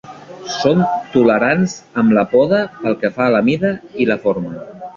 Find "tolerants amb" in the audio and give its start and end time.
1.15-2.17